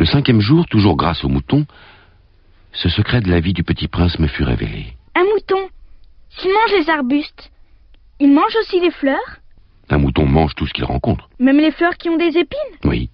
Le 0.00 0.06
cinquième 0.06 0.40
jour, 0.40 0.64
toujours 0.64 0.96
grâce 0.96 1.24
au 1.24 1.28
mouton, 1.28 1.66
ce 2.72 2.88
secret 2.88 3.20
de 3.20 3.28
la 3.28 3.38
vie 3.38 3.52
du 3.52 3.62
petit 3.62 3.86
prince 3.86 4.18
me 4.18 4.28
fut 4.28 4.44
révélé. 4.44 4.96
Un 5.14 5.24
mouton, 5.24 5.68
s'il 6.30 6.50
mange 6.50 6.72
les 6.72 6.88
arbustes, 6.88 7.52
il 8.18 8.32
mange 8.32 8.56
aussi 8.62 8.80
les 8.80 8.92
fleurs 8.92 9.40
Un 9.90 9.98
mouton 9.98 10.24
mange 10.24 10.54
tout 10.54 10.66
ce 10.66 10.72
qu'il 10.72 10.84
rencontre. 10.84 11.28
Même 11.38 11.58
les 11.58 11.70
fleurs 11.70 11.98
qui 11.98 12.08
ont 12.08 12.16
des 12.16 12.38
épines 12.38 12.78
Oui, 12.82 13.10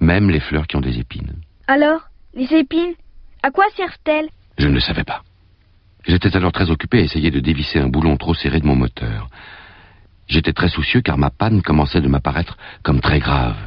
même 0.00 0.30
les 0.30 0.40
fleurs 0.40 0.66
qui 0.66 0.76
ont 0.76 0.80
des 0.80 0.98
épines. 0.98 1.34
Alors, 1.66 2.08
les 2.34 2.50
épines, 2.54 2.94
à 3.42 3.50
quoi 3.50 3.66
servent-elles? 3.76 4.30
Je 4.56 4.68
ne 4.68 4.72
le 4.72 4.80
savais 4.80 5.04
pas. 5.04 5.24
J'étais 6.06 6.34
alors 6.34 6.52
très 6.52 6.70
occupé 6.70 7.00
à 7.00 7.02
essayer 7.02 7.30
de 7.30 7.40
dévisser 7.40 7.80
un 7.80 7.88
boulon 7.88 8.16
trop 8.16 8.32
serré 8.32 8.60
de 8.60 8.66
mon 8.66 8.76
moteur. 8.76 9.28
J'étais 10.26 10.54
très 10.54 10.70
soucieux 10.70 11.02
car 11.02 11.18
ma 11.18 11.28
panne 11.28 11.60
commençait 11.60 12.00
de 12.00 12.08
m'apparaître 12.08 12.56
comme 12.82 13.02
très 13.02 13.18
grave. 13.18 13.58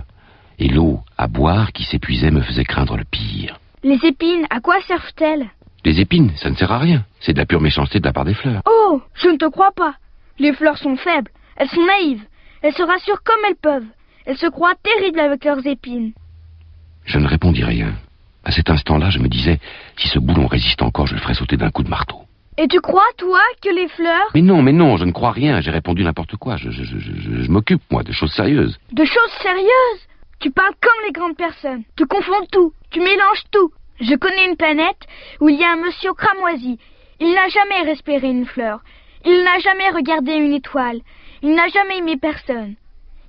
Et 0.58 0.70
l'eau 0.70 1.04
à 1.18 1.28
boire 1.28 1.72
qui 1.72 1.84
s'épuisait 1.84 2.32
me 2.32 2.42
faisait 2.42 2.64
craindre 2.64 2.98
le 2.98 3.04
pire. 3.04 3.60
Les 3.84 4.00
épines, 4.06 4.46
à 4.50 4.60
quoi 4.60 4.82
servent-elles? 4.88 5.48
Les 5.86 6.00
épines, 6.00 6.32
ça 6.38 6.50
ne 6.50 6.56
sert 6.56 6.72
à 6.72 6.80
rien. 6.80 7.06
C'est 7.20 7.34
de 7.34 7.40
la 7.40 7.46
pure 7.46 7.62
méchanceté 7.62 8.00
de 8.00 8.06
la 8.06 8.14
part 8.14 8.26
des 8.26 8.34
fleurs. 8.34 8.62
Oh, 8.66 9.02
je 9.16 9.30
ne 9.30 9.38
te 9.38 9.50
crois 9.50 9.72
pas. 9.72 9.96
Les 10.40 10.54
fleurs 10.54 10.78
sont 10.78 10.96
faibles, 10.98 11.32
elles 11.56 11.70
sont 11.70 11.86
naïves, 11.86 12.24
elles 12.62 12.74
se 12.74 12.84
rassurent 12.84 13.24
comme 13.24 13.40
elles 13.48 13.56
peuvent. 13.56 13.88
Elles 14.26 14.38
se 14.38 14.48
croient 14.48 14.76
terribles 14.84 15.20
avec 15.20 15.46
leurs 15.46 15.66
épines. 15.66 16.12
Je 17.06 17.18
ne 17.18 17.28
répondis 17.28 17.64
rien. 17.64 17.94
À 18.44 18.52
cet 18.52 18.70
instant-là, 18.70 19.10
je 19.10 19.20
me 19.20 19.30
disais, 19.30 19.60
si 19.98 20.10
ce 20.10 20.20
boulon 20.20 20.48
résiste 20.48 20.82
encore, 20.82 21.08
je 21.08 21.16
le 21.16 21.22
ferai 21.22 21.34
sauter 21.34 21.58
d'un 21.58 21.72
coup 21.72 21.84
de 21.84 21.90
marteau. 21.90 22.18
Et 22.58 22.68
tu 22.68 22.80
crois, 22.82 23.08
toi, 23.18 23.40
que 23.62 23.70
les 23.70 23.88
fleurs... 23.88 24.32
Mais 24.34 24.42
non, 24.42 24.62
mais 24.62 24.74
non, 24.74 24.98
je 24.98 25.06
ne 25.06 25.12
crois 25.12 25.32
rien. 25.32 25.62
J'ai 25.62 25.72
répondu 25.72 26.04
n'importe 26.04 26.36
quoi. 26.38 26.58
Je, 26.58 26.72
je, 26.72 26.84
je, 26.84 26.98
je, 27.00 27.44
je 27.44 27.52
m'occupe, 27.52 27.82
moi, 27.92 28.04
de 28.04 28.12
choses 28.12 28.34
sérieuses. 28.34 28.80
De 28.92 29.06
choses 29.06 29.32
sérieuses? 29.42 30.07
Tu 30.40 30.52
parles 30.52 30.76
comme 30.82 31.06
les 31.06 31.12
grandes 31.12 31.36
personnes. 31.36 31.84
Tu 31.96 32.06
confonds 32.06 32.46
tout. 32.52 32.74
Tu 32.92 33.00
mélanges 33.00 33.44
tout. 33.52 33.72
Je 34.00 34.16
connais 34.16 34.46
une 34.46 34.58
planète 34.58 35.08
où 35.40 35.50
il 35.50 35.60
y 35.60 35.64
a 35.64 35.72
un 35.72 35.78
monsieur 35.78 36.14
cramoisi. 36.14 36.78
Il 37.20 37.34
n'a 37.34 37.48
jamais 37.50 37.82
respiré 37.82 38.28
une 38.28 38.46
fleur. 38.46 38.82
Il 39.26 39.44
n'a 39.44 39.58
jamais 39.60 39.90
regardé 39.90 40.34
une 40.34 40.54
étoile. 40.54 41.02
Il 41.42 41.56
n'a 41.56 41.68
jamais 41.70 41.98
aimé 41.98 42.18
personne. 42.18 42.76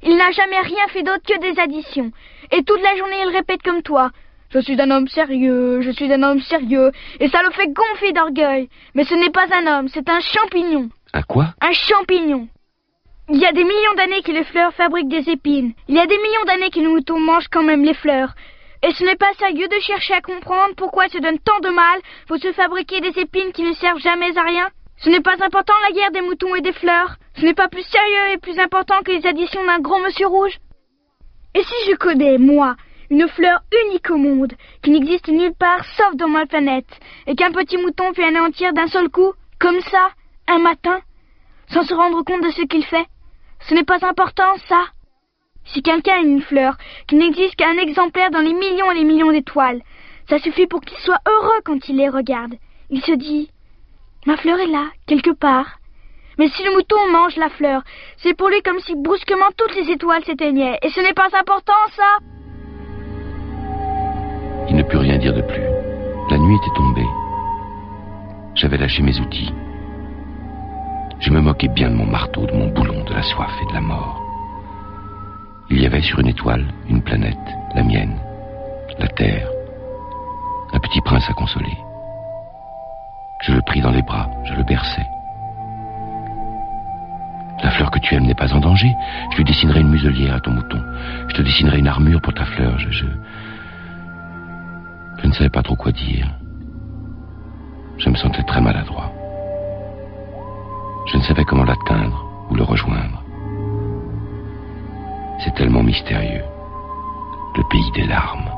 Il 0.03 0.17
n'a 0.17 0.31
jamais 0.31 0.61
rien 0.61 0.87
fait 0.89 1.03
d'autre 1.03 1.23
que 1.27 1.41
des 1.41 1.59
additions. 1.59 2.13
Et 2.53 2.63
toute 2.63 2.83
la 2.83 2.97
journée, 2.97 3.23
il 3.23 3.35
répète 3.35 3.63
comme 3.63 3.83
toi. 3.83 4.11
Je 4.51 4.61
suis 4.61 4.81
un 4.81 4.91
homme 4.91 5.09
sérieux, 5.09 5.81
je 5.83 5.91
suis 5.91 6.11
un 6.13 6.23
homme 6.23 6.41
sérieux, 6.41 6.91
et 7.21 7.29
ça 7.29 7.43
le 7.43 7.51
fait 7.51 7.69
gonfler 7.69 8.13
d'orgueil. 8.13 8.69
Mais 8.95 9.05
ce 9.05 9.15
n'est 9.15 9.31
pas 9.31 9.47
un 9.53 9.67
homme, 9.67 9.89
c'est 9.89 10.09
un 10.09 10.21
champignon. 10.21 10.89
Un 11.13 11.23
quoi? 11.23 11.49
Un 11.61 11.73
champignon. 11.73 12.49
Il 13.31 13.37
y 13.37 13.45
a 13.45 13.53
des 13.53 13.63
millions 13.63 13.95
d'années 13.95 14.23
que 14.23 14.33
les 14.33 14.45
fleurs 14.45 14.73
fabriquent 14.73 15.11
des 15.11 15.29
épines. 15.29 15.75
Il 15.87 15.95
y 15.95 16.01
a 16.01 16.07
des 16.07 16.17
millions 16.17 16.45
d'années 16.47 16.71
que 16.71 16.81
les 16.81 16.87
moutons 16.87 17.21
mangent 17.21 17.49
quand 17.53 17.63
même 17.63 17.85
les 17.85 17.93
fleurs. 17.93 18.33
Et 18.83 18.91
ce 18.93 19.05
n'est 19.05 19.17
pas 19.17 19.35
sérieux 19.35 19.69
de 19.69 19.81
chercher 19.81 20.15
à 20.15 20.23
comprendre 20.23 20.75
pourquoi 20.77 21.09
se 21.09 21.19
donne 21.19 21.39
tant 21.41 21.61
de 21.61 21.69
mal 21.69 22.01
pour 22.27 22.39
se 22.39 22.53
fabriquer 22.55 23.03
des 23.03 23.21
épines 23.21 23.53
qui 23.53 23.65
ne 23.65 23.75
servent 23.75 24.01
jamais 24.01 24.39
à 24.39 24.43
rien. 24.43 24.69
Ce 24.97 25.11
n'est 25.11 25.21
pas 25.21 25.45
important 25.45 25.75
la 25.87 25.95
guerre 25.95 26.11
des 26.11 26.23
moutons 26.23 26.55
et 26.55 26.63
des 26.63 26.73
fleurs. 26.73 27.17
Ce 27.37 27.43
n'est 27.43 27.53
pas 27.53 27.69
plus 27.69 27.83
sérieux 27.83 28.33
et 28.33 28.39
plus 28.39 28.59
important 28.59 29.03
que 29.05 29.13
les 29.13 29.27
additions 29.27 29.63
d'un 29.63 29.81
gros 29.81 29.99
monsieur 29.99 30.27
rouge. 30.27 30.59
Et 31.55 31.63
si 31.63 31.91
je 31.91 31.97
connais, 31.97 32.39
moi, 32.39 32.77
une 33.11 33.29
fleur 33.29 33.61
unique 33.85 34.09
au 34.09 34.17
monde, 34.17 34.55
qui 34.83 34.91
n'existe 34.91 35.29
nulle 35.29 35.55
part 35.55 35.85
sauf 35.99 36.17
dans 36.17 36.29
ma 36.29 36.47
planète, 36.47 36.99
et 37.27 37.35
qu'un 37.35 37.53
petit 37.53 37.77
mouton 37.77 38.15
peut 38.15 38.25
anéantir 38.25 38.73
d'un 38.73 38.87
seul 38.87 39.11
coup, 39.11 39.35
comme 39.61 39.81
ça, 39.83 40.13
un 40.47 40.61
matin, 40.61 41.01
sans 41.69 41.83
se 41.83 41.93
rendre 41.93 42.23
compte 42.23 42.43
de 42.43 42.51
ce 42.51 42.63
qu'il 42.63 42.87
fait? 42.87 43.07
Ce 43.69 43.75
n'est 43.75 43.85
pas 43.85 44.05
important, 44.07 44.57
ça 44.67 44.85
Si 45.67 45.83
quelqu'un 45.83 46.15
a 46.15 46.21
une 46.21 46.41
fleur 46.41 46.77
qui 47.07 47.17
n'existe 47.17 47.57
qu'un 47.57 47.77
exemplaire 47.77 48.31
dans 48.31 48.41
les 48.41 48.55
millions 48.55 48.91
et 48.91 48.95
les 48.95 49.05
millions 49.05 49.31
d'étoiles, 49.31 49.83
ça 50.29 50.39
suffit 50.39 50.67
pour 50.67 50.81
qu'il 50.81 50.97
soit 50.99 51.21
heureux 51.27 51.61
quand 51.65 51.89
il 51.89 51.97
les 51.97 52.09
regarde. 52.09 52.55
Il 52.89 53.03
se 53.03 53.13
dit 53.13 53.51
Ma 54.27 54.37
fleur 54.37 54.59
est 54.59 54.67
là, 54.67 54.87
quelque 55.07 55.33
part. 55.33 55.79
Mais 56.39 56.49
si 56.49 56.63
le 56.65 56.73
mouton 56.73 56.97
mange 57.13 57.37
la 57.37 57.51
fleur, 57.51 57.83
c'est 58.19 58.35
pour 58.35 58.49
lui 58.49 58.63
comme 58.63 58.79
si 58.81 58.95
brusquement 58.95 59.51
toutes 59.57 59.75
les 59.75 59.91
étoiles 59.91 60.25
s'éteignaient. 60.25 60.79
Et 60.83 60.89
ce 60.91 61.01
n'est 61.01 61.13
pas 61.13 61.29
important, 61.39 61.73
ça 61.95 62.19
Il 64.71 64.77
ne 64.77 64.83
put 64.83 64.97
rien 64.97 65.19
dire 65.19 65.35
de 65.35 65.43
plus. 65.43 65.67
La 66.31 66.39
nuit 66.39 66.57
était 66.57 66.77
tombée. 66.77 67.07
J'avais 68.55 68.79
lâché 68.79 69.03
mes 69.03 69.19
outils. 69.21 69.53
Je 71.21 71.31
me 71.31 71.41
moquais 71.41 71.69
bien 71.69 71.91
de 71.91 71.97
mon 71.97 72.07
marteau, 72.07 72.47
de 72.47 72.53
mon 72.53 72.69
boulon, 72.69 73.05
la 73.19 73.25
soif 73.25 73.51
et 73.61 73.67
de 73.67 73.73
la 73.73 73.81
mort. 73.81 74.17
Il 75.71 75.83
y 75.83 75.87
avait 75.87 76.03
sur 76.03 76.21
une 76.21 76.29
étoile 76.29 76.65
une 76.89 77.03
planète, 77.03 77.49
la 77.75 77.83
mienne, 77.83 78.17
la 78.97 79.09
Terre, 79.09 79.49
un 80.73 80.79
petit 80.79 81.01
prince 81.01 81.29
à 81.29 81.33
consoler. 81.33 81.77
Je 83.43 83.55
le 83.55 83.63
pris 83.63 83.81
dans 83.81 83.91
les 83.91 84.03
bras, 84.03 84.31
je 84.45 84.55
le 84.55 84.63
berçai. 84.63 85.03
La 87.65 87.73
fleur 87.73 87.91
que 87.91 87.99
tu 87.99 88.15
aimes 88.15 88.27
n'est 88.27 88.37
pas 88.37 88.55
en 88.55 88.61
danger. 88.61 88.95
Je 89.33 89.39
lui 89.39 89.45
dessinerai 89.45 89.81
une 89.81 89.91
muselière 89.91 90.37
à 90.37 90.41
ton 90.41 90.53
mouton. 90.53 90.81
Je 91.27 91.35
te 91.35 91.43
dessinerai 91.43 91.81
une 91.81 91.89
armure 91.89 92.21
pour 92.21 92.35
ta 92.35 92.45
fleur. 92.45 92.79
Je 92.79 93.05
ne 95.27 95.33
savais 95.33 95.51
pas 95.51 95.65
trop 95.65 95.75
quoi 95.75 95.91
dire. 95.91 96.29
Je 97.99 98.11
me 98.11 98.15
sentais 98.15 98.45
très 98.45 98.61
maladroit. 98.61 99.11
Je 101.11 101.17
ne 101.17 101.23
savais 101.23 101.45
comment 101.45 101.65
l'atteindre 101.65 102.28
ou 102.51 102.55
le 102.55 102.63
rejoindre. 102.63 103.23
C'est 105.45 105.55
tellement 105.55 105.83
mystérieux. 105.83 106.45
Le 107.57 107.63
pays 107.71 107.91
des 107.93 108.07
larmes. 108.07 108.51